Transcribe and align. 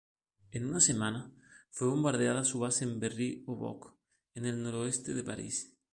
En 0.49 0.65
una 0.65 0.79
semana, 0.79 1.31
fue 1.69 1.87
bombardeada 1.87 2.43
su 2.43 2.57
base 2.57 2.83
en 2.85 2.99
Berry-au-Bac, 2.99 3.93
en 4.33 4.47
el 4.47 4.63
noroeste 4.63 5.13
de 5.13 5.21
París. 5.23 5.77